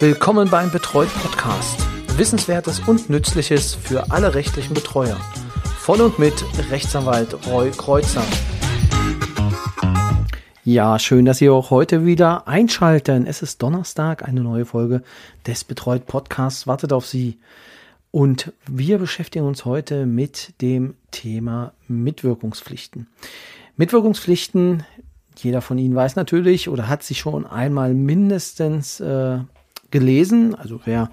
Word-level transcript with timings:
Willkommen 0.00 0.50
beim 0.50 0.72
Betreut 0.72 1.08
Podcast. 1.22 1.86
Wissenswertes 2.18 2.80
und 2.80 3.10
Nützliches 3.10 3.76
für 3.76 4.10
alle 4.10 4.34
rechtlichen 4.34 4.74
Betreuer. 4.74 5.16
Von 5.78 6.00
und 6.00 6.18
mit 6.18 6.34
Rechtsanwalt 6.70 7.46
Roy 7.46 7.70
Kreuzer. 7.70 8.24
Ja, 10.64 10.98
schön, 10.98 11.24
dass 11.24 11.38
Sie 11.38 11.48
auch 11.48 11.70
heute 11.70 12.04
wieder 12.04 12.48
einschalten. 12.48 13.24
Es 13.26 13.40
ist 13.40 13.62
Donnerstag, 13.62 14.26
eine 14.26 14.40
neue 14.40 14.64
Folge 14.64 15.04
des 15.46 15.62
Betreut 15.62 16.06
Podcasts 16.06 16.66
wartet 16.66 16.92
auf 16.92 17.06
Sie. 17.06 17.38
Und 18.10 18.52
wir 18.66 18.98
beschäftigen 18.98 19.46
uns 19.46 19.64
heute 19.64 20.06
mit 20.06 20.60
dem 20.60 20.96
Thema 21.12 21.72
Mitwirkungspflichten. 21.86 23.06
Mitwirkungspflichten, 23.76 24.82
jeder 25.36 25.60
von 25.60 25.78
Ihnen 25.78 25.94
weiß 25.94 26.16
natürlich 26.16 26.68
oder 26.68 26.88
hat 26.88 27.04
sich 27.04 27.18
schon 27.20 27.46
einmal 27.46 27.94
mindestens 27.94 28.98
äh, 28.98 29.38
gelesen. 29.94 30.56
Also 30.56 30.80
wer 30.84 31.08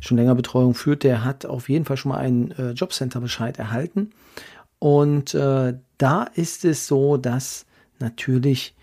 schon 0.00 0.18
länger 0.18 0.34
Betreuung 0.34 0.74
führt, 0.74 1.04
der 1.04 1.24
hat 1.24 1.46
auf 1.46 1.70
jeden 1.70 1.86
Fall 1.86 1.96
schon 1.96 2.10
mal 2.12 2.18
einen 2.18 2.50
äh, 2.52 2.72
Jobcenter-Bescheid 2.72 3.58
erhalten. 3.58 4.10
Und 4.78 5.34
äh, 5.34 5.74
da 5.96 6.22
ist 6.34 6.66
es 6.66 6.86
so, 6.86 7.16
dass 7.16 7.64
natürlich 7.98 8.76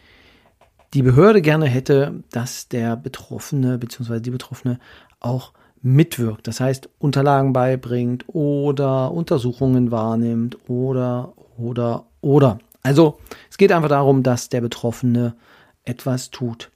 die 0.96 1.04
Behörde 1.04 1.42
gerne 1.44 1.68
hätte, 1.68 2.24
dass 2.32 2.68
der 2.68 2.96
Betroffene 2.96 3.78
bzw. 3.78 4.20
die 4.20 4.32
Betroffene 4.32 4.80
auch 5.20 5.54
mitwirkt. 5.84 6.48
Das 6.48 6.60
heißt, 6.60 6.90
Unterlagen 6.98 7.54
beibringt 7.54 8.26
oder 8.28 9.12
Untersuchungen 9.12 9.92
wahrnimmt 9.92 10.58
oder, 10.68 11.34
oder, 11.58 12.08
oder. 12.22 12.58
Also 12.82 13.20
es 13.52 13.58
geht 13.58 13.72
einfach 13.72 13.90
darum, 13.90 14.24
dass 14.24 14.50
der 14.50 14.62
Betroffene 14.62 15.36
etwas 15.86 16.32
tut. 16.32 16.72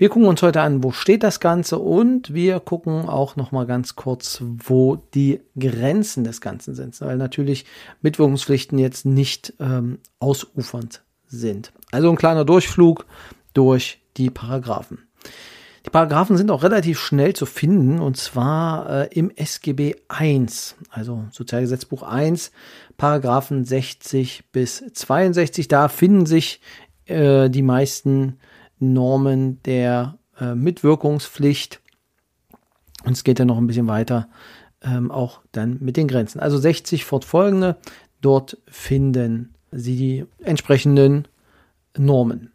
Wir 0.00 0.10
gucken 0.10 0.28
uns 0.28 0.42
heute 0.42 0.60
an, 0.60 0.84
wo 0.84 0.92
steht 0.92 1.24
das 1.24 1.40
Ganze 1.40 1.76
und 1.76 2.32
wir 2.32 2.60
gucken 2.60 3.08
auch 3.08 3.34
noch 3.34 3.50
mal 3.50 3.66
ganz 3.66 3.96
kurz, 3.96 4.40
wo 4.40 4.94
die 4.94 5.40
Grenzen 5.58 6.22
des 6.22 6.40
Ganzen 6.40 6.76
sind, 6.76 7.00
weil 7.00 7.16
natürlich 7.16 7.64
Mitwirkungspflichten 8.00 8.78
jetzt 8.78 9.06
nicht 9.06 9.54
ähm, 9.58 9.98
ausufernd 10.20 11.02
sind. 11.26 11.72
Also 11.90 12.10
ein 12.10 12.16
kleiner 12.16 12.44
Durchflug 12.44 13.06
durch 13.54 13.98
die 14.16 14.30
Paragraphen. 14.30 15.08
Die 15.84 15.90
Paragraphen 15.90 16.36
sind 16.36 16.52
auch 16.52 16.62
relativ 16.62 17.00
schnell 17.00 17.34
zu 17.34 17.44
finden 17.44 17.98
und 17.98 18.16
zwar 18.16 18.88
äh, 18.88 19.18
im 19.18 19.32
SGB 19.34 19.96
I, 20.20 20.46
also 20.90 21.24
Sozialgesetzbuch 21.32 22.04
1, 22.04 22.52
Paragraphen 22.98 23.64
60 23.64 24.44
bis 24.52 24.84
62. 24.92 25.66
Da 25.66 25.88
finden 25.88 26.26
sich 26.26 26.60
äh, 27.06 27.50
die 27.50 27.62
meisten 27.62 28.38
Normen 28.78 29.62
der 29.64 30.18
äh, 30.40 30.54
Mitwirkungspflicht. 30.54 31.80
Und 33.04 33.12
es 33.12 33.24
geht 33.24 33.40
dann 33.40 33.48
noch 33.48 33.58
ein 33.58 33.66
bisschen 33.66 33.86
weiter, 33.86 34.28
ähm, 34.82 35.10
auch 35.10 35.40
dann 35.52 35.78
mit 35.80 35.96
den 35.96 36.08
Grenzen. 36.08 36.40
Also 36.40 36.58
60 36.58 37.04
fortfolgende, 37.04 37.76
dort 38.20 38.58
finden 38.66 39.54
Sie 39.70 39.96
die 39.96 40.26
entsprechenden 40.42 41.28
Normen. 41.96 42.52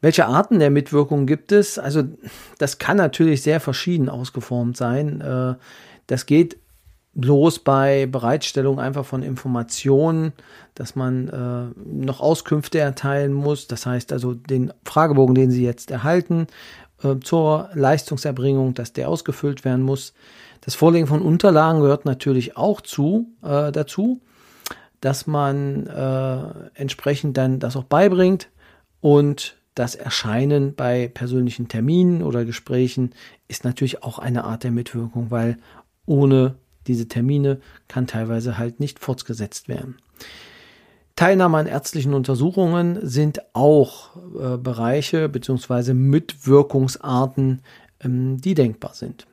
Welche 0.00 0.26
Arten 0.26 0.58
der 0.58 0.70
Mitwirkung 0.70 1.26
gibt 1.26 1.52
es? 1.52 1.78
Also 1.78 2.02
das 2.58 2.78
kann 2.78 2.96
natürlich 2.96 3.42
sehr 3.42 3.60
verschieden 3.60 4.08
ausgeformt 4.08 4.76
sein. 4.76 5.20
Äh, 5.20 5.54
das 6.08 6.26
geht 6.26 6.58
bloß 7.14 7.60
bei 7.60 8.06
Bereitstellung 8.06 8.80
einfach 8.80 9.04
von 9.04 9.22
Informationen, 9.22 10.32
dass 10.74 10.96
man 10.96 11.28
äh, 11.28 11.80
noch 11.84 12.20
Auskünfte 12.20 12.78
erteilen 12.78 13.32
muss. 13.32 13.68
Das 13.68 13.84
heißt 13.84 14.12
also 14.12 14.34
den 14.34 14.72
Fragebogen, 14.84 15.34
den 15.34 15.50
Sie 15.50 15.64
jetzt 15.64 15.90
erhalten, 15.90 16.46
äh, 17.02 17.16
zur 17.20 17.68
Leistungserbringung, 17.74 18.74
dass 18.74 18.92
der 18.92 19.08
ausgefüllt 19.08 19.64
werden 19.64 19.82
muss. 19.82 20.14
Das 20.62 20.74
Vorlegen 20.74 21.06
von 21.06 21.22
Unterlagen 21.22 21.80
gehört 21.80 22.04
natürlich 22.04 22.56
auch 22.56 22.80
zu, 22.80 23.26
äh, 23.42 23.72
dazu, 23.72 24.20
dass 25.00 25.26
man 25.26 25.86
äh, 25.88 26.42
entsprechend 26.74 27.36
dann 27.36 27.58
das 27.58 27.76
auch 27.76 27.84
beibringt 27.84 28.48
und 29.00 29.56
das 29.74 29.94
Erscheinen 29.94 30.74
bei 30.74 31.08
persönlichen 31.08 31.68
Terminen 31.68 32.22
oder 32.22 32.44
Gesprächen 32.44 33.14
ist 33.48 33.64
natürlich 33.64 34.02
auch 34.02 34.18
eine 34.18 34.44
Art 34.44 34.64
der 34.64 34.70
Mitwirkung, 34.70 35.30
weil 35.30 35.58
ohne 36.06 36.56
diese 36.86 37.08
Termine 37.08 37.60
kann 37.88 38.06
teilweise 38.06 38.58
halt 38.58 38.80
nicht 38.80 38.98
fortgesetzt 38.98 39.68
werden. 39.68 39.96
Teilnahme 41.16 41.58
an 41.58 41.66
ärztlichen 41.66 42.14
Untersuchungen 42.14 42.98
sind 43.06 43.42
auch 43.52 44.16
äh, 44.16 44.56
Bereiche 44.56 45.28
bzw. 45.28 45.92
Mitwirkungsarten, 45.94 47.60
ähm, 48.00 48.38
die 48.40 48.54
denkbar 48.54 48.94
sind. 48.94 49.26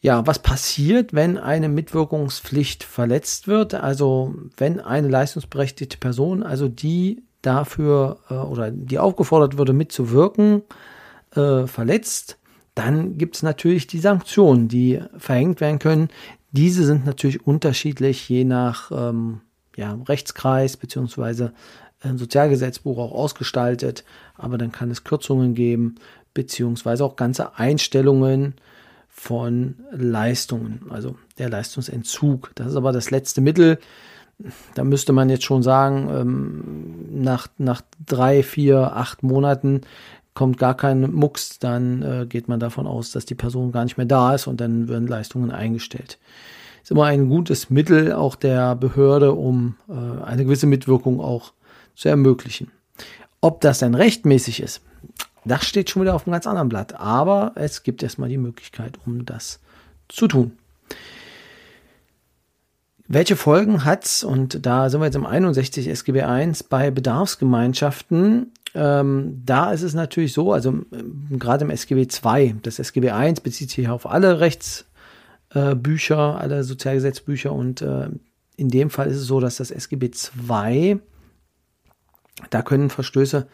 Ja, 0.00 0.24
was 0.26 0.38
passiert, 0.38 1.14
wenn 1.14 1.36
eine 1.36 1.68
Mitwirkungspflicht 1.68 2.84
verletzt 2.84 3.48
wird? 3.48 3.74
Also 3.74 4.34
wenn 4.56 4.78
eine 4.78 5.08
leistungsberechtigte 5.08 5.98
Person, 5.98 6.42
also 6.44 6.68
die 6.68 7.22
dafür 7.42 8.18
äh, 8.30 8.34
oder 8.34 8.70
die 8.70 8.98
aufgefordert 8.98 9.58
würde, 9.58 9.72
mitzuwirken, 9.72 10.62
äh, 11.34 11.66
verletzt, 11.66 12.38
dann 12.76 13.16
gibt 13.16 13.36
es 13.36 13.42
natürlich 13.42 13.86
die 13.86 13.98
Sanktionen, 13.98 14.68
die 14.68 15.00
verhängt 15.16 15.60
werden 15.60 15.78
können. 15.78 16.10
Diese 16.52 16.84
sind 16.84 17.06
natürlich 17.06 17.46
unterschiedlich, 17.46 18.28
je 18.28 18.44
nach 18.44 18.92
ähm, 18.92 19.40
ja, 19.76 19.98
Rechtskreis 20.06 20.76
beziehungsweise 20.76 21.54
äh, 22.02 22.14
Sozialgesetzbuch 22.14 22.98
auch 22.98 23.12
ausgestaltet. 23.12 24.04
Aber 24.34 24.58
dann 24.58 24.72
kann 24.72 24.90
es 24.90 25.04
Kürzungen 25.04 25.54
geben, 25.54 25.94
beziehungsweise 26.34 27.02
auch 27.02 27.16
ganze 27.16 27.56
Einstellungen 27.56 28.54
von 29.08 29.76
Leistungen, 29.90 30.82
also 30.90 31.16
der 31.38 31.48
Leistungsentzug. 31.48 32.50
Das 32.56 32.68
ist 32.68 32.76
aber 32.76 32.92
das 32.92 33.10
letzte 33.10 33.40
Mittel. 33.40 33.78
Da 34.74 34.84
müsste 34.84 35.14
man 35.14 35.30
jetzt 35.30 35.44
schon 35.44 35.62
sagen, 35.62 36.10
ähm, 36.12 37.22
nach, 37.22 37.48
nach 37.56 37.80
drei, 38.04 38.42
vier, 38.42 38.94
acht 38.94 39.22
Monaten 39.22 39.80
kommt 40.36 40.58
gar 40.58 40.76
kein 40.76 41.12
Mucks, 41.12 41.58
dann 41.58 42.02
äh, 42.02 42.26
geht 42.26 42.46
man 42.46 42.60
davon 42.60 42.86
aus, 42.86 43.10
dass 43.10 43.24
die 43.24 43.34
Person 43.34 43.72
gar 43.72 43.82
nicht 43.82 43.96
mehr 43.96 44.06
da 44.06 44.34
ist 44.34 44.46
und 44.46 44.60
dann 44.60 44.86
werden 44.86 45.08
Leistungen 45.08 45.50
eingestellt. 45.50 46.18
Ist 46.82 46.92
immer 46.92 47.06
ein 47.06 47.28
gutes 47.28 47.70
Mittel 47.70 48.12
auch 48.12 48.36
der 48.36 48.76
Behörde, 48.76 49.32
um 49.32 49.76
äh, 49.88 50.22
eine 50.22 50.44
gewisse 50.44 50.66
Mitwirkung 50.66 51.20
auch 51.20 51.52
zu 51.96 52.08
ermöglichen. 52.08 52.70
Ob 53.40 53.60
das 53.62 53.80
dann 53.80 53.94
rechtmäßig 53.94 54.62
ist, 54.62 54.82
das 55.44 55.64
steht 55.64 55.90
schon 55.90 56.02
wieder 56.02 56.14
auf 56.14 56.26
einem 56.26 56.32
ganz 56.32 56.46
anderen 56.46 56.68
Blatt. 56.68 57.00
Aber 57.00 57.52
es 57.54 57.82
gibt 57.82 58.02
erstmal 58.02 58.28
die 58.28 58.38
Möglichkeit, 58.38 58.98
um 59.06 59.24
das 59.24 59.60
zu 60.08 60.28
tun. 60.28 60.52
Welche 63.08 63.36
Folgen 63.36 63.84
hat's? 63.84 64.22
Und 64.24 64.66
da 64.66 64.90
sind 64.90 65.00
wir 65.00 65.06
jetzt 65.06 65.14
im 65.14 65.26
61 65.26 65.88
SGB 65.88 66.20
I 66.20 66.52
bei 66.68 66.90
Bedarfsgemeinschaften. 66.90 68.52
Ähm, 68.76 69.42
da 69.44 69.72
ist 69.72 69.82
es 69.82 69.94
natürlich 69.94 70.32
so, 70.32 70.52
also 70.52 70.70
äh, 70.70 71.36
gerade 71.36 71.64
im 71.64 71.70
SGB 71.70 72.06
II, 72.24 72.56
das 72.62 72.78
SGB 72.78 73.08
I 73.08 73.34
bezieht 73.42 73.70
sich 73.70 73.88
auf 73.88 74.06
alle 74.06 74.40
Rechtsbücher, 74.40 76.16
äh, 76.16 76.42
alle 76.42 76.64
Sozialgesetzbücher 76.64 77.52
und 77.52 77.82
äh, 77.82 78.08
in 78.56 78.68
dem 78.68 78.90
Fall 78.90 79.08
ist 79.08 79.16
es 79.16 79.26
so, 79.26 79.40
dass 79.40 79.56
das 79.56 79.70
SGB 79.70 80.10
II, 80.44 80.98
da 82.50 82.62
können 82.62 82.90
Verstöße 82.90 83.46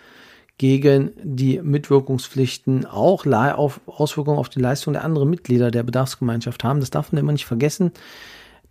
gegen 0.59 1.13
die 1.23 1.61
Mitwirkungspflichten 1.63 2.85
auch 2.87 3.27
auf 3.27 3.81
Auswirkungen 3.87 4.39
auf 4.39 4.49
die 4.49 4.61
Leistung 4.61 4.93
der 4.93 5.05
anderen 5.05 5.31
Mitglieder 5.31 5.71
der 5.71 5.83
Bedarfsgemeinschaft 5.83 6.63
haben. 6.63 6.81
Das 6.81 6.91
darf 6.91 7.11
man 7.11 7.21
immer 7.21 7.33
nicht 7.33 7.47
vergessen 7.47 7.93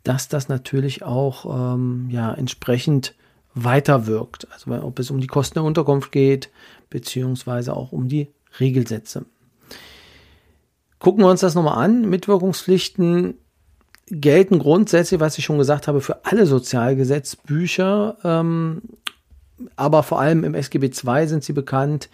dass 0.04 0.28
das 0.28 0.50
natürlich 0.50 1.04
auch 1.04 1.74
ähm, 1.74 2.08
ja, 2.10 2.34
entsprechend 2.34 3.16
weiterwirkt. 3.54 4.48
Also 4.52 4.72
ob 4.84 5.00
es 5.00 5.12
um 5.12 5.20
die 5.20 5.28
Kosten 5.28 5.56
der 5.56 5.64
Unterkunft 5.64 6.12
geht, 6.12 6.50
beziehungsweise 6.90 7.76
auch 7.76 7.92
um 7.92 8.08
die 8.08 8.28
Regelsätze. 8.60 9.26
Gucken 11.00 11.24
wir 11.24 11.30
uns 11.30 11.42
das 11.42 11.56
nochmal 11.56 11.84
an. 11.84 12.10
Mitwirkungspflichten 12.10 13.36
gelten 14.08 14.60
grundsätzlich, 14.60 15.20
was 15.20 15.38
ich 15.38 15.46
schon 15.46 15.58
gesagt 15.58 15.88
habe, 15.88 16.02
für 16.02 16.26
alle 16.26 16.46
Sozialgesetzbücher, 16.46 18.18
ähm, 18.24 18.82
aber 19.76 20.04
vor 20.04 20.20
allem 20.20 20.44
im 20.44 20.54
SGB 20.54 20.88
II 20.88 21.28
sind 21.28 21.44
sie 21.44 21.54
bekannt. 21.54 22.10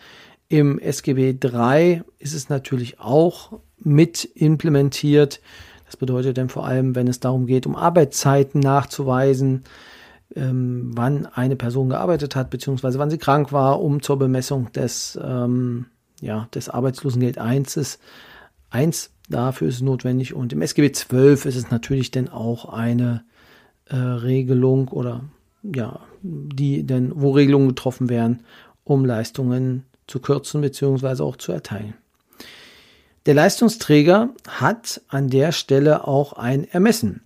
Im 0.49 0.79
SGB 0.79 1.37
III 1.43 2.03
ist 2.19 2.33
es 2.33 2.49
natürlich 2.49 2.99
auch 2.99 3.59
mit 3.79 4.25
implementiert. 4.25 5.41
Das 5.85 5.97
bedeutet 5.97 6.37
dann 6.37 6.49
vor 6.49 6.65
allem, 6.65 6.95
wenn 6.95 7.07
es 7.07 7.19
darum 7.19 7.47
geht, 7.47 7.65
um 7.65 7.75
Arbeitszeiten 7.75 8.59
nachzuweisen, 8.59 9.63
ähm, 10.37 10.91
wann 10.93 11.25
eine 11.25 11.55
Person 11.55 11.89
gearbeitet 11.89 12.35
hat, 12.35 12.49
beziehungsweise 12.49 12.99
wann 12.99 13.09
sie 13.09 13.17
krank 13.17 13.51
war, 13.51 13.81
um 13.81 14.01
zur 14.01 14.19
Bemessung 14.19 14.71
des, 14.71 15.19
ähm, 15.21 15.87
ja, 16.21 16.47
des 16.53 16.69
Arbeitslosengeld 16.69 17.37
1 17.37 17.77
ist. 17.77 17.99
1 18.69 19.11
dafür 19.29 19.67
ist 19.67 19.81
notwendig 19.81 20.33
und 20.33 20.53
im 20.53 20.61
SGB 20.61 20.91
12 20.91 21.45
ist 21.45 21.55
es 21.55 21.71
natürlich 21.71 22.11
dann 22.11 22.29
auch 22.29 22.65
eine 22.65 23.23
äh, 23.85 23.95
Regelung 23.95 24.87
oder 24.89 25.21
ja, 25.63 25.99
die 26.21 26.83
denn, 26.83 27.11
wo 27.15 27.31
Regelungen 27.31 27.69
getroffen 27.69 28.09
werden, 28.09 28.43
um 28.83 29.05
Leistungen 29.05 29.83
zu 30.07 30.19
kürzen 30.19 30.61
beziehungsweise 30.61 31.23
auch 31.23 31.35
zu 31.35 31.51
erteilen. 31.51 31.93
Der 33.25 33.33
Leistungsträger 33.33 34.29
hat 34.47 35.01
an 35.09 35.29
der 35.29 35.51
Stelle 35.51 36.07
auch 36.07 36.33
ein 36.33 36.63
Ermessen. 36.63 37.21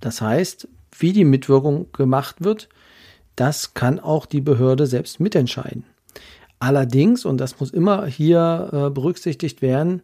Das 0.00 0.20
heißt, 0.20 0.66
wie 1.00 1.12
die 1.12 1.24
Mitwirkung 1.24 1.90
gemacht 1.92 2.36
wird, 2.44 2.68
das 3.36 3.74
kann 3.74 4.00
auch 4.00 4.26
die 4.26 4.40
Behörde 4.40 4.86
selbst 4.86 5.20
mitentscheiden. 5.20 5.84
Allerdings, 6.58 7.24
und 7.24 7.38
das 7.38 7.58
muss 7.58 7.70
immer 7.70 8.06
hier 8.06 8.68
äh, 8.72 8.90
berücksichtigt 8.90 9.62
werden, 9.62 10.02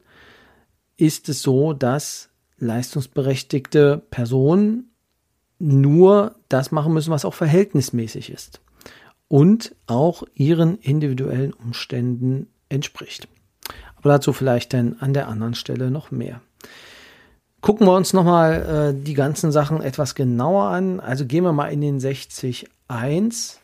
ist 0.97 1.29
es 1.29 1.43
so, 1.43 1.75
dass 1.75 2.31
leistungsberechtigte 2.59 4.03
Personen 4.11 4.91
nur 5.59 6.37
das 6.49 6.73
machen 6.73 6.95
müssen, 6.95 7.11
was 7.11 7.25
auch 7.25 7.35
verhältnismäßig 7.35 8.31
ist 8.31 8.61
und 9.29 9.75
auch 9.87 10.23
ihren 10.35 10.79
individuellen 10.79 11.53
Umständen 11.53 12.49
entspricht. 12.69 13.29
Aber 13.97 14.11
dazu 14.11 14.33
vielleicht 14.33 14.73
dann 14.73 14.97
an 15.01 15.13
der 15.13 15.29
anderen 15.29 15.55
Stelle 15.55 15.91
noch 15.91 16.11
mehr. 16.11 16.41
Gucken 17.67 17.89
wir 17.89 17.97
uns 17.97 18.13
nochmal 18.13 18.95
äh, 18.95 19.03
die 19.05 19.15
ganzen 19.15 19.51
Sachen 19.51 19.83
etwas 19.83 20.15
genauer 20.15 20.67
an. 20.69 21.01
Also 21.01 21.27
gehen 21.27 21.43
wir 21.43 21.53
mal 21.53 21.67
in 21.67 21.81
den 21.81 21.99
60.1. 21.99 23.57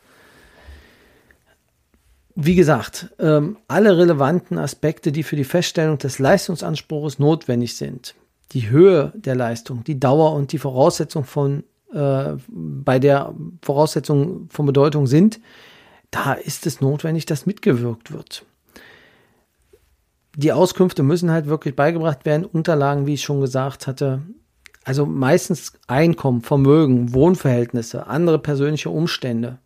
Wie 2.34 2.56
gesagt, 2.56 3.14
ähm, 3.20 3.58
alle 3.68 3.96
relevanten 3.96 4.58
Aspekte, 4.58 5.12
die 5.12 5.22
für 5.22 5.36
die 5.36 5.44
Feststellung 5.44 5.98
des 5.98 6.18
Leistungsanspruchs 6.18 7.20
notwendig 7.20 7.76
sind, 7.76 8.16
die 8.50 8.70
Höhe 8.70 9.12
der 9.14 9.36
Leistung, 9.36 9.84
die 9.84 10.00
Dauer 10.00 10.32
und 10.32 10.50
die 10.50 10.58
Voraussetzung 10.58 11.22
von 11.22 11.62
äh, 11.92 12.32
bei 12.48 12.98
der 12.98 13.32
Voraussetzung 13.62 14.48
von 14.50 14.66
Bedeutung 14.66 15.06
sind, 15.06 15.38
da 16.10 16.32
ist 16.32 16.66
es 16.66 16.80
notwendig, 16.80 17.26
dass 17.26 17.46
mitgewirkt 17.46 18.10
wird. 18.12 18.44
Die 20.36 20.52
Auskünfte 20.52 21.02
müssen 21.02 21.30
halt 21.30 21.46
wirklich 21.46 21.76
beigebracht 21.76 22.24
werden, 22.24 22.44
Unterlagen, 22.44 23.06
wie 23.06 23.14
ich 23.14 23.22
schon 23.22 23.40
gesagt 23.40 23.86
hatte, 23.86 24.22
also 24.84 25.06
meistens 25.06 25.74
Einkommen, 25.86 26.40
Vermögen, 26.40 27.12
Wohnverhältnisse, 27.12 28.06
andere 28.06 28.38
persönliche 28.38 28.90
Umstände. 28.90 29.58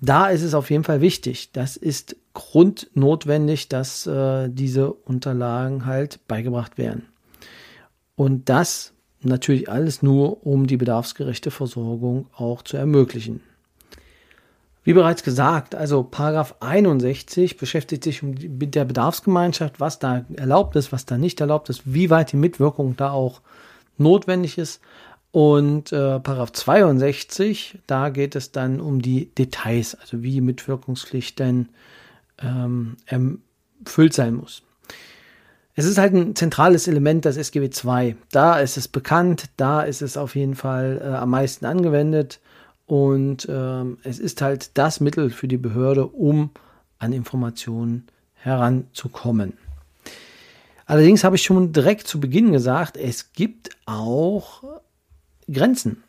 Da 0.00 0.28
ist 0.28 0.42
es 0.42 0.54
auf 0.54 0.70
jeden 0.70 0.84
Fall 0.84 1.00
wichtig. 1.00 1.52
Das 1.52 1.76
ist 1.76 2.16
grundnotwendig, 2.34 3.68
dass 3.68 4.06
äh, 4.06 4.48
diese 4.48 4.92
Unterlagen 4.92 5.86
halt 5.86 6.26
beigebracht 6.26 6.78
werden. 6.78 7.06
Und 8.16 8.48
das 8.48 8.94
natürlich 9.20 9.68
alles 9.68 10.02
nur, 10.02 10.46
um 10.46 10.66
die 10.66 10.76
bedarfsgerechte 10.76 11.50
Versorgung 11.50 12.26
auch 12.34 12.62
zu 12.62 12.76
ermöglichen. 12.76 13.40
Wie 14.84 14.94
bereits 14.94 15.22
gesagt, 15.22 15.76
also 15.76 16.02
Paragraph 16.02 16.56
61 16.58 17.56
beschäftigt 17.56 18.02
sich 18.02 18.22
mit 18.22 18.74
der 18.74 18.84
Bedarfsgemeinschaft, 18.84 19.78
was 19.78 20.00
da 20.00 20.24
erlaubt 20.36 20.74
ist, 20.74 20.90
was 20.90 21.06
da 21.06 21.18
nicht 21.18 21.40
erlaubt 21.40 21.68
ist, 21.68 21.82
wie 21.84 22.10
weit 22.10 22.32
die 22.32 22.36
Mitwirkung 22.36 22.96
da 22.96 23.10
auch 23.12 23.40
notwendig 23.96 24.58
ist. 24.58 24.80
Und 25.30 25.92
äh, 25.92 26.18
Paragraph 26.18 26.52
62, 26.52 27.78
da 27.86 28.08
geht 28.08 28.34
es 28.34 28.50
dann 28.50 28.80
um 28.80 29.00
die 29.00 29.26
Details, 29.26 29.94
also 29.94 30.22
wie 30.22 30.32
die 30.32 30.40
Mitwirkungspflicht 30.40 31.38
denn 31.38 31.68
ähm, 32.42 32.96
erfüllt 33.06 34.14
sein 34.14 34.34
muss. 34.34 34.62
Es 35.74 35.86
ist 35.86 35.96
halt 35.96 36.12
ein 36.12 36.36
zentrales 36.36 36.86
Element, 36.86 37.24
das 37.24 37.36
SGB 37.36 37.70
II. 37.84 38.16
Da 38.30 38.58
ist 38.58 38.76
es 38.76 38.88
bekannt, 38.88 39.44
da 39.56 39.82
ist 39.82 40.02
es 40.02 40.16
auf 40.16 40.34
jeden 40.34 40.56
Fall 40.56 41.00
äh, 41.02 41.14
am 41.14 41.30
meisten 41.30 41.66
angewendet 41.66 42.40
und 42.92 43.48
ähm, 43.48 43.96
es 44.02 44.18
ist 44.18 44.42
halt 44.42 44.72
das 44.74 45.00
Mittel 45.00 45.30
für 45.30 45.48
die 45.48 45.56
Behörde, 45.56 46.06
um 46.08 46.50
an 46.98 47.14
Informationen 47.14 48.06
heranzukommen. 48.34 49.54
Allerdings 50.84 51.24
habe 51.24 51.36
ich 51.36 51.42
schon 51.42 51.72
direkt 51.72 52.06
zu 52.06 52.20
Beginn 52.20 52.52
gesagt, 52.52 52.98
es 52.98 53.32
gibt 53.32 53.70
auch 53.86 54.62
Grenzen. 55.50 56.04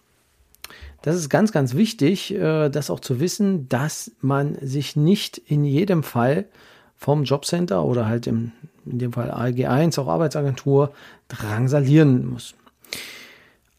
Das 1.04 1.16
ist 1.16 1.30
ganz, 1.30 1.54
ganz 1.54 1.74
wichtig, 1.74 2.34
äh, 2.34 2.68
das 2.68 2.90
auch 2.90 3.00
zu 3.00 3.22
wissen, 3.22 3.70
dass 3.70 4.12
man 4.20 4.58
sich 4.60 4.98
nicht 4.98 5.38
in 5.38 5.64
jedem 5.64 6.04
Fall 6.04 6.50
vom 6.98 7.24
Jobcenter 7.24 7.86
oder 7.86 8.08
halt 8.08 8.28
im 8.28 8.52
in 8.86 9.00
dem 9.00 9.14
Fall 9.14 9.32
ALG 9.32 9.68
1, 9.68 9.98
auch 10.00 10.10
Arbeitsagentur, 10.10 10.92
drangsalieren 11.30 12.30
muss. 12.30 12.56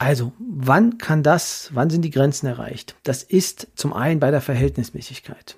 Also, 0.05 0.33
wann 0.39 0.99
kann 0.99 1.23
das, 1.23 1.71
wann 1.73 1.89
sind 1.89 2.03
die 2.03 2.11
Grenzen 2.11 2.47
erreicht? 2.47 2.95
Das 3.05 3.23
ist 3.23 3.69
zum 3.75 3.95
einen 3.95 4.21
bei 4.21 4.31
der 4.31 4.43
Verhältnismäßigkeit. 4.43 5.57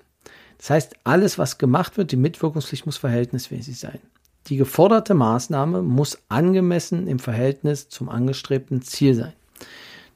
Das 0.57 0.69
heißt, 0.69 0.95
alles, 1.03 1.37
was 1.37 1.57
gemacht 1.57 1.97
wird, 1.97 2.13
die 2.13 2.15
Mitwirkungspflicht 2.15 2.85
muss 2.85 2.95
verhältnismäßig 2.95 3.77
sein. 3.77 3.99
Die 4.47 4.55
geforderte 4.55 5.15
Maßnahme 5.15 5.81
muss 5.81 6.19
angemessen 6.29 7.07
im 7.07 7.19
Verhältnis 7.19 7.89
zum 7.89 8.07
angestrebten 8.07 8.81
Ziel 8.81 9.15
sein. 9.15 9.33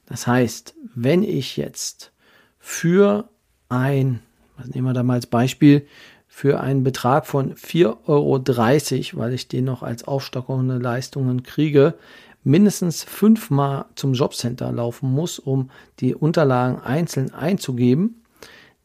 Das 0.05 0.27
heißt, 0.27 0.75
wenn 0.95 1.23
ich 1.23 1.57
jetzt 1.57 2.13
für 2.57 3.27
ein, 3.67 4.21
was 4.55 4.67
nehmen 4.67 4.87
wir 4.87 4.93
da 4.93 5.03
mal 5.03 5.15
als 5.15 5.27
Beispiel, 5.27 5.85
für 6.29 6.61
einen 6.61 6.85
Betrag 6.85 7.25
von 7.25 7.55
4,30 7.55 8.07
Euro, 8.07 9.19
weil 9.19 9.33
ich 9.33 9.49
den 9.49 9.65
noch 9.65 9.83
als 9.83 10.05
aufstockende 10.05 10.77
Leistungen 10.77 11.43
kriege, 11.43 11.95
mindestens 12.43 13.03
fünfmal 13.03 13.85
zum 13.95 14.13
Jobcenter 14.13 14.71
laufen 14.71 15.11
muss, 15.11 15.39
um 15.39 15.69
die 15.99 16.15
Unterlagen 16.15 16.81
einzeln 16.81 17.33
einzugeben, 17.33 18.23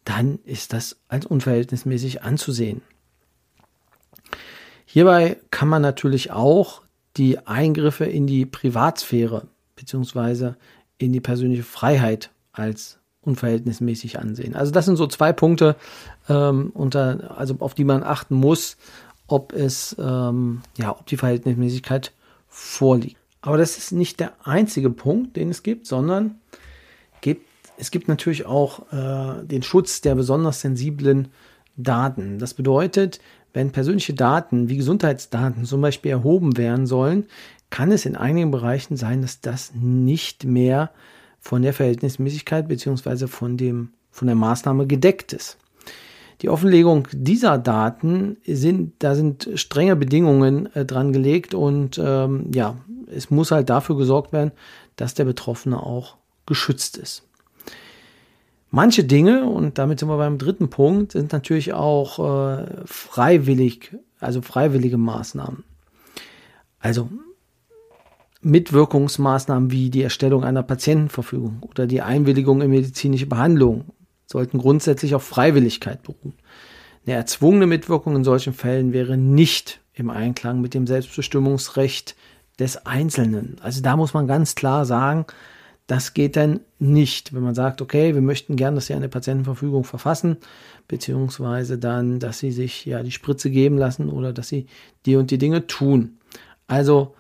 dann 0.05 0.39
ist 0.45 0.73
das 0.73 0.97
als 1.09 1.27
unverhältnismäßig 1.27 2.23
anzusehen. 2.23 2.83
Hierbei 4.85 5.39
kann 5.51 5.69
man 5.69 5.83
natürlich 5.83 6.31
auch 6.31 6.83
die 7.17 7.39
Eingriffe 7.47 8.05
in 8.05 8.27
die 8.27 8.47
Privatsphäre 8.47 9.49
bzw. 9.75 10.53
in 10.99 11.13
die 11.13 11.21
persönliche 11.21 11.65
Freiheit 11.65 12.31
als 12.53 12.99
unverhältnismäßig 13.21 14.19
ansehen. 14.19 14.55
Also 14.55 14.71
das 14.71 14.85
sind 14.85 14.97
so 14.97 15.07
zwei 15.07 15.33
Punkte, 15.33 15.77
ähm, 16.29 16.71
unter, 16.73 17.37
also 17.37 17.57
auf 17.59 17.75
die 17.75 17.85
man 17.85 18.05
achten 18.05 18.37
muss, 18.37 18.77
ob 19.27 19.53
es, 19.53 19.97
ähm, 19.99 20.63
ja, 20.79 20.93
ob 20.93 21.07
die 21.07 21.17
Verhältnismäßigkeit 21.17 22.13
vorliegt. 22.49 23.17
Aber 23.47 23.59
das 23.59 23.79
ist 23.79 23.93
nicht 23.93 24.19
der 24.19 24.33
einzige 24.43 24.91
Punkt, 24.91 25.37
den 25.37 25.51
es 25.51 25.63
gibt, 25.63 25.87
sondern 25.87 26.41
gibt, 27.21 27.47
es 27.79 27.93
gibt 27.93 28.09
natürlich 28.09 28.45
auch 28.45 28.93
äh, 28.93 29.45
den 29.45 29.63
Schutz 29.63 30.01
der 30.01 30.17
besonders 30.17 30.63
sensiblen 30.63 31.29
Daten. 31.77 32.41
Das 32.41 32.55
bedeutet, 32.55 33.21
wenn 33.53 33.71
persönliche 33.71 34.15
Daten 34.15 34.69
wie 34.69 34.77
Gesundheitsdaten 34.77 35.65
zum 35.65 35.81
Beispiel 35.81 36.11
erhoben 36.11 36.57
werden 36.57 36.89
sollen, 36.89 37.27
kann 37.71 37.93
es 37.93 38.05
in 38.05 38.17
einigen 38.17 38.51
Bereichen 38.51 38.97
sein, 38.97 39.23
dass 39.23 39.41
das 39.41 39.73
nicht 39.77 40.43
mehr 40.43 40.91
von 41.39 41.63
der 41.63 41.73
Verhältnismäßigkeit 41.73 42.67
bzw. 42.67 43.29
von, 43.29 43.57
von 44.11 44.27
der 44.27 44.35
Maßnahme 44.35 44.89
gedeckt 44.89 45.33
ist. 45.33 45.57
Die 46.43 46.49
Offenlegung 46.51 47.09
dieser 47.13 47.59
Daten 47.59 48.37
sind, 48.47 48.95
da 48.99 49.15
sind 49.15 49.49
strenge 49.55 49.97
Bedingungen 49.97 50.75
äh, 50.75 50.85
dran 50.85 51.13
gelegt 51.13 51.55
und 51.55 51.99
ähm, 52.03 52.51
ja, 52.53 52.77
es 53.07 53.31
muss 53.31 53.51
halt 53.51 53.71
dafür 53.71 53.97
gesorgt 53.97 54.33
werden, 54.33 54.53
dass 54.97 55.15
der 55.15 55.25
Betroffene 55.25 55.83
auch 55.83 56.17
geschützt 56.45 56.97
ist. 56.99 57.23
Manche 58.71 59.05
Dinge, 59.05 59.45
und 59.45 59.79
damit 59.79 60.01
sind 60.01 60.09
wir 60.09 60.19
beim 60.19 60.39
dritten 60.39 60.69
Punkt, 60.69 61.13
sind 61.13 61.33
natürlich 61.33 61.73
auch 61.73 62.19
äh, 62.19 62.67
freiwillig, 62.85 63.97
also 64.21 64.43
freiwillige 64.43 64.99
Maßnahmen. 64.99 65.65
Also 66.81 67.09
Mitwirkungsmaßnahmen 68.43 69.71
wie 69.71 69.91
die 69.91 70.03
Erstellung 70.03 70.45
einer 70.45 70.63
Patientenverfügung 70.63 71.63
oder 71.63 71.87
die 71.87 72.03
Einwilligung 72.03 72.61
in 72.61 72.71
medizinische 72.71 73.27
Behandlung 73.27 73.87
sollten 74.27 74.59
grundsätzlich 74.59 75.15
auf 75.15 75.23
Freiwilligkeit 75.23 76.03
beruhen. 76.03 76.35
Eine 77.07 77.17
erzwungene 77.17 77.67
Mitwirkung 77.67 78.17
in 78.17 78.25
solchen 78.25 78.53
Fällen 78.53 78.93
wäre 78.93 79.17
nicht 79.17 79.81
im 79.95 80.11
Einklang 80.11 80.61
mit 80.61 80.75
dem 80.75 80.87
Selbstbestimmungsrecht 80.87 82.17
des 82.59 82.85
Einzelnen. 82.85 83.57
Also 83.61 83.81
da 83.81 83.97
muss 83.97 84.15
man 84.15 84.27
ganz 84.27 84.55
klar 84.55 84.85
sagen, 84.85 85.27
das 85.87 86.15
geht 86.15 86.35
dann 86.35 86.61
nicht, 86.81 87.33
wenn 87.33 87.43
man 87.43 87.55
sagt, 87.55 87.81
okay, 87.81 88.15
wir 88.15 88.23
möchten 88.23 88.57
gern, 88.57 88.75
dass 88.75 88.87
Sie 88.87 88.95
eine 88.95 89.09
Patientenverfügung 89.09 89.85
verfassen, 89.85 90.39
beziehungsweise 90.89 91.79
dann, 91.79 92.19
dass 92.19 92.41
Sie 92.41 92.51
sich 92.51 92.85
ja 92.87 93.05
die 93.05 93.13
Spritze 93.13 93.51
geben 93.51 93.79
lassen 93.79 94.09
oder 94.09 94.33
dass 94.33 94.49
Sie 94.49 94.67
die 95.07 95.15
und 95.15 95.31
die 95.31 95.39
Dinge 95.39 95.69
tun. 95.69 96.19
Also 96.67 97.15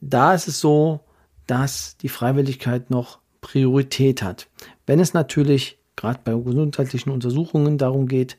da 0.00 0.34
ist 0.34 0.48
es 0.48 0.60
so, 0.60 1.00
dass 1.46 1.98
die 1.98 2.08
Freiwilligkeit 2.08 2.90
noch 2.90 3.18
Priorität 3.42 4.22
hat. 4.22 4.48
Wenn 4.86 4.98
es 4.98 5.12
natürlich 5.12 5.78
gerade 5.96 6.20
bei 6.22 6.32
gesundheitlichen 6.34 7.10
Untersuchungen 7.10 7.78
darum 7.78 8.06
geht, 8.06 8.36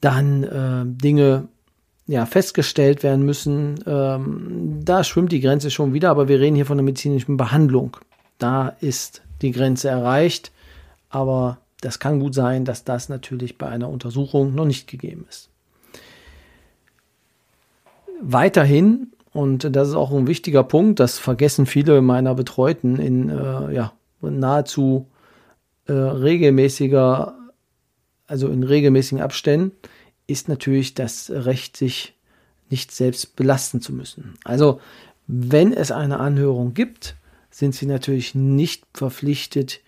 dann 0.00 0.44
äh, 0.44 0.84
Dinge 0.84 1.48
ja, 2.06 2.26
festgestellt 2.26 3.02
werden 3.02 3.24
müssen, 3.24 3.82
ähm, 3.86 4.80
da 4.84 5.04
schwimmt 5.04 5.32
die 5.32 5.40
Grenze 5.40 5.70
schon 5.70 5.94
wieder, 5.94 6.10
aber 6.10 6.28
wir 6.28 6.38
reden 6.38 6.56
hier 6.56 6.66
von 6.66 6.76
der 6.76 6.84
medizinischen 6.84 7.38
Behandlung. 7.38 7.96
Da 8.38 8.76
ist 8.80 9.22
die 9.40 9.52
Grenze 9.52 9.88
erreicht, 9.88 10.52
aber 11.08 11.58
das 11.80 11.98
kann 11.98 12.20
gut 12.20 12.34
sein, 12.34 12.66
dass 12.66 12.84
das 12.84 13.08
natürlich 13.08 13.56
bei 13.56 13.68
einer 13.68 13.88
Untersuchung 13.88 14.54
noch 14.54 14.66
nicht 14.66 14.86
gegeben 14.86 15.26
ist. 15.28 15.48
weiterhin, 18.20 19.12
und 19.32 19.74
das 19.74 19.88
ist 19.88 19.94
auch 19.94 20.12
ein 20.12 20.26
wichtiger 20.26 20.62
Punkt, 20.62 21.00
das 21.00 21.18
vergessen 21.18 21.66
viele 21.66 22.00
meiner 22.00 22.34
Betreuten 22.34 22.96
in 22.96 23.28
äh, 23.28 23.74
ja, 23.74 23.92
nahezu 24.20 25.06
äh, 25.86 25.92
regelmäßiger, 25.92 27.34
also 28.26 28.48
in 28.48 28.62
regelmäßigen 28.62 29.22
Abständen, 29.22 29.72
ist 30.26 30.48
natürlich 30.48 30.94
das 30.94 31.30
Recht, 31.30 31.76
sich 31.76 32.14
nicht 32.70 32.92
selbst 32.92 33.36
belasten 33.36 33.80
zu 33.80 33.92
müssen. 33.92 34.34
Also 34.44 34.80
wenn 35.26 35.72
es 35.72 35.90
eine 35.90 36.20
Anhörung 36.20 36.74
gibt, 36.74 37.16
sind 37.50 37.74
sie 37.74 37.86
natürlich 37.86 38.34
nicht 38.34 38.84
verpflichtet, 38.94 39.80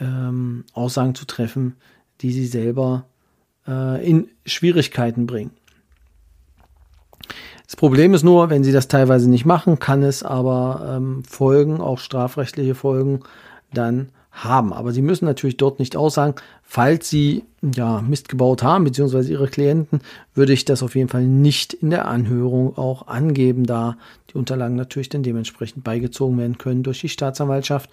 ähm, 0.00 0.64
Aussagen 0.72 1.14
zu 1.14 1.26
treffen, 1.26 1.76
die 2.20 2.32
sie 2.32 2.46
selber 2.46 3.06
äh, 3.66 4.08
in 4.08 4.28
Schwierigkeiten 4.46 5.26
bringen. 5.26 5.50
Das 7.66 7.76
Problem 7.76 8.12
ist 8.14 8.22
nur, 8.22 8.50
wenn 8.50 8.64
sie 8.64 8.72
das 8.72 8.88
teilweise 8.88 9.30
nicht 9.30 9.44
machen, 9.44 9.78
kann 9.78 10.02
es 10.02 10.22
aber 10.22 10.96
ähm, 10.96 11.24
Folgen, 11.24 11.80
auch 11.80 11.98
strafrechtliche 11.98 12.74
Folgen, 12.74 13.20
dann 13.72 14.10
haben. 14.32 14.72
Aber 14.72 14.92
sie 14.92 15.02
müssen 15.02 15.26
natürlich 15.26 15.58
dort 15.58 15.78
nicht 15.78 15.96
aussagen, 15.96 16.34
falls 16.62 17.08
sie 17.08 17.44
ja 17.62 18.00
Mist 18.00 18.28
gebaut 18.28 18.62
haben, 18.62 18.84
beziehungsweise 18.84 19.30
ihre 19.30 19.46
Klienten, 19.46 20.00
würde 20.34 20.52
ich 20.52 20.64
das 20.64 20.82
auf 20.82 20.96
jeden 20.96 21.10
Fall 21.10 21.24
nicht 21.24 21.74
in 21.74 21.90
der 21.90 22.08
Anhörung 22.08 22.76
auch 22.76 23.06
angeben, 23.06 23.64
da 23.64 23.96
die 24.30 24.38
Unterlagen 24.38 24.74
natürlich 24.74 25.10
dann 25.10 25.22
dementsprechend 25.22 25.84
beigezogen 25.84 26.38
werden 26.38 26.58
können 26.58 26.82
durch 26.82 27.00
die 27.00 27.10
Staatsanwaltschaft 27.10 27.90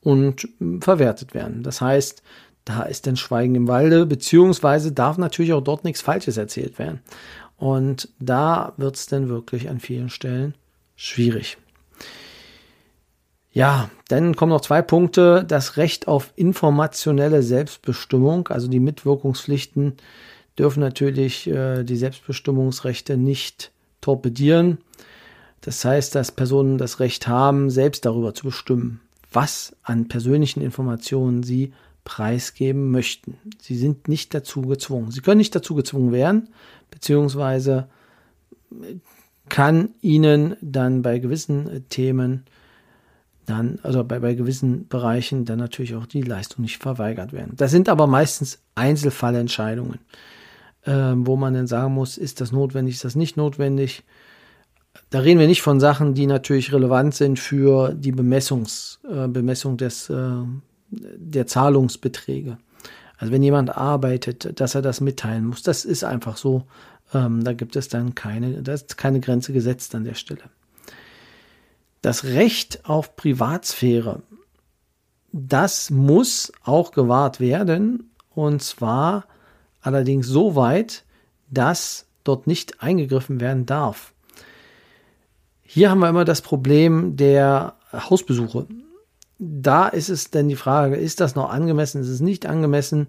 und 0.00 0.48
hm, 0.58 0.80
verwertet 0.80 1.34
werden. 1.34 1.62
Das 1.62 1.80
heißt, 1.80 2.22
da 2.64 2.82
ist 2.82 3.06
dann 3.06 3.16
Schweigen 3.16 3.54
im 3.56 3.68
Walde, 3.68 4.06
beziehungsweise 4.06 4.92
darf 4.92 5.18
natürlich 5.18 5.52
auch 5.52 5.62
dort 5.62 5.84
nichts 5.84 6.00
Falsches 6.00 6.36
erzählt 6.36 6.78
werden. 6.78 7.00
Und 7.56 8.08
da 8.18 8.72
wird 8.76 8.96
es 8.96 9.06
dann 9.06 9.28
wirklich 9.28 9.68
an 9.68 9.80
vielen 9.80 10.08
Stellen 10.08 10.54
schwierig. 10.94 11.58
Ja, 13.52 13.90
dann 14.08 14.36
kommen 14.36 14.52
noch 14.52 14.60
zwei 14.60 14.80
Punkte. 14.80 15.44
Das 15.46 15.76
Recht 15.76 16.06
auf 16.06 16.32
informationelle 16.36 17.42
Selbstbestimmung, 17.42 18.48
also 18.48 18.68
die 18.68 18.80
Mitwirkungspflichten 18.80 19.94
dürfen 20.58 20.80
natürlich 20.80 21.48
äh, 21.48 21.82
die 21.82 21.96
Selbstbestimmungsrechte 21.96 23.16
nicht 23.16 23.72
torpedieren. 24.00 24.78
Das 25.62 25.84
heißt, 25.84 26.14
dass 26.14 26.32
Personen 26.32 26.78
das 26.78 27.00
Recht 27.00 27.26
haben, 27.28 27.70
selbst 27.70 28.04
darüber 28.04 28.34
zu 28.34 28.44
bestimmen, 28.44 29.00
was 29.32 29.76
an 29.82 30.08
persönlichen 30.08 30.62
Informationen 30.62 31.42
sie 31.42 31.72
preisgeben 32.04 32.90
möchten. 32.90 33.36
Sie 33.60 33.76
sind 33.76 34.08
nicht 34.08 34.32
dazu 34.32 34.62
gezwungen. 34.62 35.10
Sie 35.10 35.20
können 35.20 35.38
nicht 35.38 35.54
dazu 35.54 35.74
gezwungen 35.74 36.12
werden, 36.12 36.48
beziehungsweise 36.90 37.88
kann 39.48 39.90
ihnen 40.00 40.56
dann 40.62 41.02
bei 41.02 41.18
gewissen 41.18 41.88
Themen 41.88 42.44
dann, 43.50 43.78
also 43.82 44.04
bei, 44.04 44.20
bei 44.20 44.34
gewissen 44.34 44.88
Bereichen 44.88 45.44
dann 45.44 45.58
natürlich 45.58 45.94
auch 45.94 46.06
die 46.06 46.22
Leistung 46.22 46.62
nicht 46.62 46.78
verweigert 46.78 47.32
werden. 47.32 47.54
Das 47.56 47.70
sind 47.70 47.88
aber 47.88 48.06
meistens 48.06 48.60
Einzelfallentscheidungen, 48.74 49.98
äh, 50.84 51.12
wo 51.16 51.36
man 51.36 51.54
dann 51.54 51.66
sagen 51.66 51.94
muss, 51.94 52.16
ist 52.16 52.40
das 52.40 52.52
notwendig, 52.52 52.94
ist 52.94 53.04
das 53.04 53.16
nicht 53.16 53.36
notwendig. 53.36 54.04
Da 55.10 55.20
reden 55.20 55.40
wir 55.40 55.46
nicht 55.46 55.62
von 55.62 55.80
Sachen, 55.80 56.14
die 56.14 56.26
natürlich 56.26 56.72
relevant 56.72 57.14
sind 57.14 57.38
für 57.38 57.92
die 57.92 58.12
Bemessungs, 58.12 59.00
äh, 59.08 59.28
Bemessung 59.28 59.76
des, 59.76 60.08
äh, 60.08 60.42
der 60.90 61.46
Zahlungsbeträge. 61.46 62.58
Also 63.18 63.32
wenn 63.32 63.42
jemand 63.42 63.76
arbeitet, 63.76 64.58
dass 64.60 64.74
er 64.74 64.82
das 64.82 65.00
mitteilen 65.00 65.46
muss, 65.46 65.62
das 65.62 65.84
ist 65.84 66.04
einfach 66.04 66.36
so. 66.36 66.64
Ähm, 67.12 67.44
da 67.44 67.52
gibt 67.52 67.76
es 67.76 67.88
dann 67.88 68.14
keine, 68.14 68.62
da 68.62 68.72
ist 68.72 68.96
keine 68.96 69.20
Grenze 69.20 69.52
gesetzt 69.52 69.94
an 69.94 70.04
der 70.04 70.14
Stelle. 70.14 70.42
Das 72.02 72.24
Recht 72.24 72.84
auf 72.84 73.16
Privatsphäre, 73.16 74.22
das 75.32 75.90
muss 75.90 76.52
auch 76.64 76.92
gewahrt 76.92 77.40
werden. 77.40 78.10
Und 78.34 78.62
zwar 78.62 79.26
allerdings 79.80 80.26
so 80.26 80.56
weit, 80.56 81.04
dass 81.50 82.06
dort 82.24 82.46
nicht 82.46 82.82
eingegriffen 82.82 83.40
werden 83.40 83.66
darf. 83.66 84.12
Hier 85.62 85.90
haben 85.90 86.00
wir 86.00 86.08
immer 86.08 86.24
das 86.24 86.42
Problem 86.42 87.16
der 87.16 87.74
Hausbesuche. 87.92 88.66
Da 89.38 89.88
ist 89.88 90.08
es 90.08 90.30
denn 90.30 90.48
die 90.48 90.56
Frage, 90.56 90.96
ist 90.96 91.20
das 91.20 91.34
noch 91.34 91.50
angemessen, 91.50 92.00
ist 92.00 92.08
es 92.08 92.20
nicht 92.20 92.46
angemessen? 92.46 93.06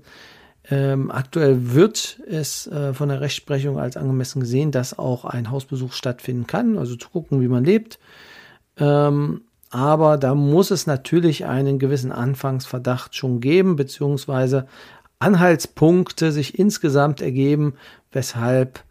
Ähm, 0.69 1.12
aktuell 1.12 1.74
wird 1.74 2.19
es 2.27 2.67
äh, 2.67 2.93
von 2.93 3.10
der 3.10 3.19
Rechtsprechung 3.19 3.79
als 3.79 3.98
angemessen 3.98 4.41
gesehen, 4.41 4.71
dass 4.71 4.98
auch 4.98 5.25
ein 5.25 5.50
Hausbesuch 5.50 5.93
stattfinden 5.93 6.45
kann, 6.45 6.77
also 6.77 6.95
zu 6.95 7.10
gucken, 7.10 7.41
wie 7.41 7.48
man 7.48 7.65
lebt. 7.65 8.00
Ähm, 8.81 9.41
aber 9.69 10.17
da 10.17 10.35
muss 10.35 10.71
es 10.71 10.85
natürlich 10.85 11.45
einen 11.45 11.79
gewissen 11.79 12.11
Anfangsverdacht 12.11 13.15
schon 13.15 13.39
geben, 13.39 13.77
beziehungsweise 13.77 14.67
Anhaltspunkte 15.19 16.31
sich 16.31 16.59
insgesamt 16.59 17.21
ergeben, 17.21 17.75
weshalb 18.11 18.83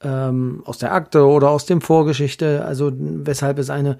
ähm, 0.00 0.62
aus 0.64 0.78
der 0.78 0.94
Akte 0.94 1.26
oder 1.26 1.50
aus 1.50 1.66
dem 1.66 1.80
Vorgeschichte, 1.80 2.64
also 2.64 2.92
weshalb 2.96 3.58
es 3.58 3.68
ein 3.68 3.86
äh, 3.86 3.96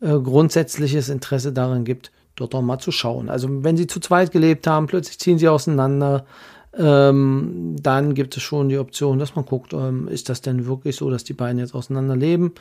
grundsätzliches 0.00 1.08
Interesse 1.08 1.52
daran 1.52 1.84
gibt, 1.84 2.12
dort 2.36 2.54
auch 2.54 2.62
mal 2.62 2.78
zu 2.78 2.92
schauen. 2.92 3.28
Also 3.28 3.48
wenn 3.64 3.76
sie 3.76 3.86
zu 3.86 3.98
zweit 3.98 4.30
gelebt 4.30 4.66
haben, 4.66 4.86
plötzlich 4.86 5.18
ziehen 5.18 5.38
sie 5.38 5.48
auseinander, 5.48 6.26
ähm, 6.78 7.76
dann 7.80 8.14
gibt 8.14 8.36
es 8.36 8.42
schon 8.42 8.68
die 8.68 8.78
Option, 8.78 9.18
dass 9.18 9.34
man 9.34 9.44
guckt, 9.44 9.72
ähm, 9.72 10.08
ist 10.08 10.28
das 10.28 10.42
denn 10.42 10.66
wirklich 10.66 10.96
so, 10.96 11.10
dass 11.10 11.24
die 11.24 11.34
beiden 11.34 11.58
jetzt 11.58 11.74
auseinander 11.74 12.16
leben? 12.16 12.52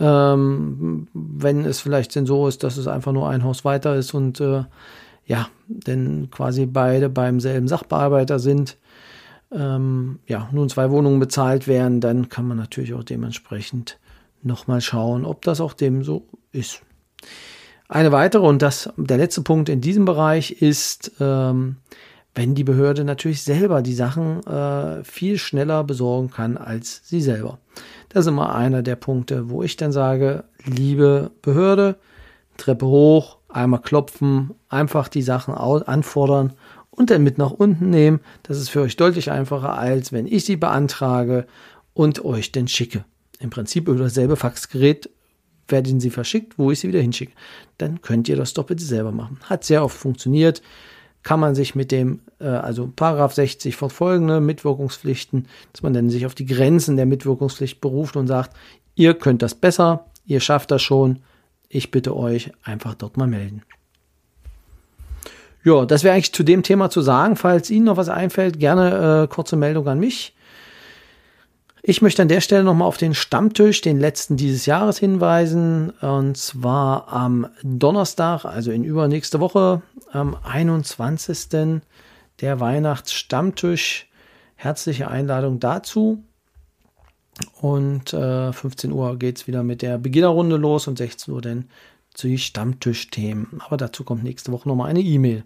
Ähm, 0.00 1.08
wenn 1.12 1.64
es 1.64 1.80
vielleicht 1.80 2.14
denn 2.14 2.26
so 2.26 2.46
ist, 2.46 2.62
dass 2.62 2.76
es 2.76 2.86
einfach 2.86 3.12
nur 3.12 3.28
ein 3.28 3.42
Haus 3.42 3.64
weiter 3.64 3.96
ist 3.96 4.14
und 4.14 4.40
äh, 4.40 4.64
ja, 5.26 5.48
denn 5.66 6.30
quasi 6.30 6.66
beide 6.66 7.08
beim 7.08 7.40
selben 7.40 7.68
Sachbearbeiter 7.68 8.38
sind, 8.38 8.76
ähm, 9.50 10.20
ja, 10.26 10.48
nun 10.52 10.68
zwei 10.68 10.90
Wohnungen 10.90 11.20
bezahlt 11.20 11.68
werden, 11.68 12.00
dann 12.00 12.28
kann 12.28 12.46
man 12.46 12.56
natürlich 12.56 12.94
auch 12.94 13.04
dementsprechend 13.04 13.98
nochmal 14.42 14.80
schauen, 14.80 15.24
ob 15.24 15.42
das 15.42 15.60
auch 15.60 15.72
dem 15.72 16.04
so 16.04 16.26
ist. 16.52 16.82
Eine 17.88 18.12
weitere 18.12 18.46
und 18.46 18.62
das 18.62 18.90
der 18.96 19.16
letzte 19.16 19.42
Punkt 19.42 19.68
in 19.68 19.80
diesem 19.80 20.04
Bereich 20.04 20.62
ist, 20.62 21.12
ähm, 21.20 21.76
wenn 22.34 22.54
die 22.54 22.64
Behörde 22.64 23.04
natürlich 23.04 23.42
selber 23.42 23.82
die 23.82 23.94
Sachen 23.94 24.46
äh, 24.46 25.02
viel 25.02 25.38
schneller 25.38 25.82
besorgen 25.84 26.30
kann 26.30 26.56
als 26.56 27.00
sie 27.04 27.20
selber. 27.20 27.58
Das 28.08 28.24
ist 28.24 28.28
immer 28.28 28.54
einer 28.54 28.82
der 28.82 28.96
Punkte, 28.96 29.50
wo 29.50 29.62
ich 29.62 29.76
dann 29.76 29.92
sage, 29.92 30.44
liebe 30.64 31.30
Behörde, 31.42 31.96
Treppe 32.56 32.86
hoch, 32.86 33.38
einmal 33.48 33.80
klopfen, 33.80 34.54
einfach 34.68 35.08
die 35.08 35.22
Sachen 35.22 35.54
anfordern 35.54 36.54
und 36.90 37.10
dann 37.10 37.22
mit 37.22 37.38
nach 37.38 37.50
unten 37.50 37.90
nehmen. 37.90 38.20
Das 38.42 38.58
ist 38.58 38.70
für 38.70 38.80
euch 38.80 38.96
deutlich 38.96 39.30
einfacher, 39.30 39.78
als 39.78 40.12
wenn 40.12 40.26
ich 40.26 40.44
sie 40.44 40.56
beantrage 40.56 41.46
und 41.94 42.24
euch 42.24 42.52
dann 42.52 42.68
schicke. 42.68 43.04
Im 43.38 43.50
Prinzip 43.50 43.88
über 43.88 44.02
dasselbe 44.02 44.36
Faxgerät 44.36 45.10
werden 45.68 46.00
sie 46.00 46.10
verschickt, 46.10 46.58
wo 46.58 46.70
ich 46.70 46.80
sie 46.80 46.88
wieder 46.88 47.00
hinschicke. 47.00 47.32
Dann 47.76 48.00
könnt 48.00 48.28
ihr 48.28 48.36
das 48.36 48.54
doch 48.54 48.64
bitte 48.64 48.84
selber 48.84 49.12
machen. 49.12 49.38
Hat 49.44 49.64
sehr 49.64 49.84
oft 49.84 49.96
funktioniert 49.96 50.62
kann 51.22 51.40
man 51.40 51.54
sich 51.54 51.74
mit 51.74 51.92
dem, 51.92 52.20
äh, 52.40 52.46
also 52.46 52.90
Paragraph 52.94 53.34
60 53.34 53.76
fortfolgende 53.76 54.40
Mitwirkungspflichten, 54.40 55.46
dass 55.72 55.82
man 55.82 55.92
dann 55.92 56.10
sich 56.10 56.26
auf 56.26 56.34
die 56.34 56.46
Grenzen 56.46 56.96
der 56.96 57.06
Mitwirkungspflicht 57.06 57.80
beruft 57.80 58.16
und 58.16 58.26
sagt, 58.26 58.56
ihr 58.94 59.14
könnt 59.14 59.42
das 59.42 59.54
besser, 59.54 60.06
ihr 60.26 60.40
schafft 60.40 60.70
das 60.70 60.82
schon, 60.82 61.20
ich 61.68 61.90
bitte 61.90 62.16
euch 62.16 62.52
einfach 62.62 62.94
dort 62.94 63.16
mal 63.16 63.26
melden. 63.26 63.62
Ja, 65.64 65.84
das 65.84 66.04
wäre 66.04 66.14
eigentlich 66.14 66.32
zu 66.32 66.44
dem 66.44 66.62
Thema 66.62 66.88
zu 66.88 67.02
sagen. 67.02 67.36
Falls 67.36 67.68
Ihnen 67.68 67.86
noch 67.86 67.96
was 67.96 68.08
einfällt, 68.08 68.58
gerne 68.58 69.24
äh, 69.24 69.28
kurze 69.28 69.56
Meldung 69.56 69.86
an 69.88 69.98
mich. 69.98 70.34
Ich 71.90 72.02
möchte 72.02 72.20
an 72.20 72.28
der 72.28 72.42
Stelle 72.42 72.64
nochmal 72.64 72.86
auf 72.86 72.98
den 72.98 73.14
Stammtisch, 73.14 73.80
den 73.80 73.98
letzten 73.98 74.36
dieses 74.36 74.66
Jahres 74.66 74.98
hinweisen. 74.98 75.88
Und 76.02 76.36
zwar 76.36 77.10
am 77.10 77.46
Donnerstag, 77.62 78.44
also 78.44 78.70
in 78.70 78.84
übernächste 78.84 79.40
Woche, 79.40 79.80
am 80.12 80.36
21. 80.44 81.80
der 82.42 82.60
Weihnachtsstammtisch. 82.60 84.06
Herzliche 84.54 85.08
Einladung 85.08 85.60
dazu. 85.60 86.22
Und 87.62 88.12
äh, 88.12 88.52
15 88.52 88.92
Uhr 88.92 89.18
geht 89.18 89.38
es 89.38 89.46
wieder 89.46 89.62
mit 89.62 89.80
der 89.80 89.96
Beginnerrunde 89.96 90.56
los 90.56 90.88
und 90.88 90.98
16 90.98 91.32
Uhr 91.32 91.40
dann 91.40 91.70
zu 92.12 92.26
den 92.26 92.36
Stammtischthemen. 92.36 93.62
Aber 93.64 93.78
dazu 93.78 94.04
kommt 94.04 94.24
nächste 94.24 94.52
Woche 94.52 94.68
nochmal 94.68 94.90
eine 94.90 95.00
E-Mail. 95.00 95.42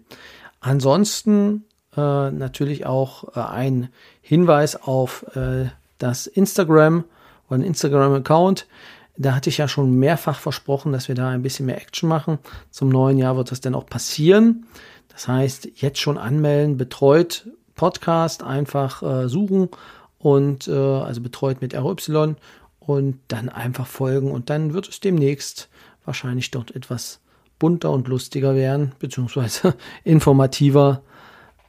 Ansonsten 0.59 1.63
äh, 1.95 2.31
natürlich 2.31 2.85
auch 2.85 3.33
äh, 3.33 3.39
ein 3.39 3.87
Hinweis 4.19 4.75
auf 4.75 5.25
äh, 5.37 5.67
das 6.03 6.27
Instagram 6.27 7.05
oder 7.47 7.59
ein 7.59 7.63
Instagram-Account. 7.63 8.67
Da 9.15 9.35
hatte 9.35 9.49
ich 9.49 9.57
ja 9.57 9.67
schon 9.67 9.95
mehrfach 9.97 10.39
versprochen, 10.39 10.91
dass 10.91 11.07
wir 11.07 11.15
da 11.15 11.29
ein 11.29 11.43
bisschen 11.43 11.65
mehr 11.65 11.81
Action 11.81 12.09
machen. 12.09 12.39
Zum 12.71 12.89
neuen 12.89 13.17
Jahr 13.17 13.37
wird 13.37 13.51
das 13.51 13.61
dann 13.61 13.75
auch 13.75 13.85
passieren. 13.85 14.65
Das 15.09 15.27
heißt, 15.27 15.69
jetzt 15.75 15.99
schon 15.99 16.17
anmelden, 16.17 16.77
betreut 16.77 17.47
Podcast, 17.75 18.43
einfach 18.43 19.01
äh, 19.03 19.29
suchen 19.29 19.69
und 20.17 20.67
äh, 20.67 20.73
also 20.73 21.21
betreut 21.21 21.61
mit 21.61 21.73
RY 21.73 22.35
und 22.79 23.19
dann 23.27 23.49
einfach 23.49 23.87
folgen 23.87 24.31
und 24.31 24.49
dann 24.49 24.73
wird 24.73 24.89
es 24.89 24.99
demnächst 24.99 25.69
wahrscheinlich 26.05 26.51
dort 26.51 26.75
etwas 26.75 27.21
bunter 27.59 27.91
und 27.91 28.07
lustiger 28.07 28.55
werden, 28.55 28.91
beziehungsweise 28.99 29.75
informativer. 30.03 31.01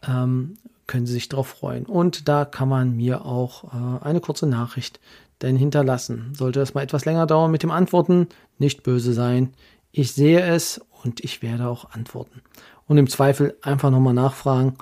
Ähm, 0.06 0.56
können 0.86 1.06
Sie 1.06 1.12
sich 1.12 1.28
darauf 1.28 1.48
freuen. 1.48 1.86
Und 1.86 2.28
da 2.28 2.44
kann 2.44 2.68
man 2.68 2.96
mir 2.96 3.24
auch 3.24 3.64
äh, 3.64 4.04
eine 4.04 4.20
kurze 4.20 4.46
Nachricht 4.46 5.00
denn 5.42 5.56
hinterlassen. 5.56 6.32
Sollte 6.34 6.60
das 6.60 6.74
mal 6.74 6.82
etwas 6.82 7.04
länger 7.04 7.26
dauern 7.26 7.50
mit 7.50 7.62
dem 7.62 7.70
Antworten, 7.70 8.28
nicht 8.58 8.82
böse 8.82 9.12
sein. 9.12 9.52
Ich 9.92 10.12
sehe 10.12 10.40
es 10.40 10.80
und 11.02 11.22
ich 11.22 11.42
werde 11.42 11.68
auch 11.68 11.90
antworten. 11.90 12.42
Und 12.86 12.98
im 12.98 13.08
Zweifel 13.08 13.56
einfach 13.62 13.90
nochmal 13.90 14.14
nachfragen. 14.14 14.76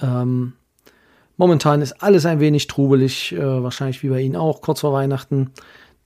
Ähm, 0.00 0.54
momentan 1.36 1.82
ist 1.82 2.02
alles 2.02 2.26
ein 2.26 2.40
wenig 2.40 2.66
trubelig, 2.66 3.32
äh, 3.32 3.62
wahrscheinlich 3.62 4.02
wie 4.02 4.08
bei 4.08 4.20
Ihnen 4.20 4.36
auch, 4.36 4.60
kurz 4.60 4.80
vor 4.80 4.92
Weihnachten. 4.92 5.52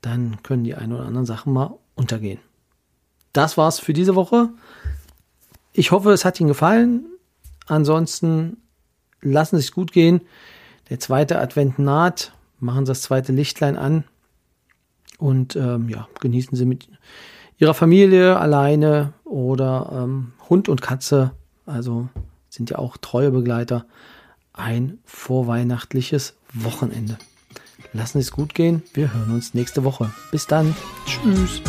Dann 0.00 0.42
können 0.42 0.64
die 0.64 0.74
ein 0.74 0.92
oder 0.92 1.04
anderen 1.04 1.26
Sachen 1.26 1.52
mal 1.52 1.74
untergehen 1.94 2.38
das 3.32 3.56
war's 3.56 3.78
für 3.78 3.92
diese 3.92 4.14
Woche. 4.14 4.50
Ich 5.72 5.90
hoffe, 5.90 6.12
es 6.12 6.24
hat 6.24 6.38
Ihnen 6.38 6.48
gefallen. 6.48 7.06
Ansonsten 7.66 8.58
lassen 9.22 9.56
es 9.56 9.72
gut 9.72 9.92
gehen. 9.92 10.20
Der 10.90 11.00
zweite 11.00 11.38
Advent 11.40 11.78
naht. 11.78 12.32
Machen 12.58 12.86
Sie 12.86 12.90
das 12.90 13.02
zweite 13.02 13.32
Lichtlein 13.32 13.76
an. 13.76 14.04
Und 15.18 15.56
ähm, 15.56 15.88
ja, 15.88 16.08
genießen 16.20 16.56
Sie 16.56 16.66
mit 16.66 16.88
Ihrer 17.58 17.74
Familie 17.74 18.38
alleine 18.38 19.12
oder 19.24 19.90
ähm, 19.92 20.32
Hund 20.48 20.68
und 20.68 20.82
Katze. 20.82 21.32
Also 21.64 22.08
sind 22.48 22.70
ja 22.70 22.78
auch 22.78 22.96
treue 22.96 23.30
Begleiter. 23.30 23.86
Ein 24.52 24.98
vorweihnachtliches 25.04 26.34
Wochenende. 26.52 27.18
Lassen 27.92 28.18
Sie 28.18 28.26
es 28.26 28.32
gut 28.32 28.54
gehen. 28.54 28.82
Wir 28.94 29.12
hören 29.14 29.32
uns 29.32 29.54
nächste 29.54 29.84
Woche. 29.84 30.12
Bis 30.30 30.46
dann. 30.46 30.74
Tschüss. 31.06 31.62